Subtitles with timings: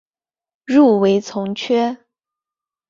[0.65, 1.95] 入围从缺。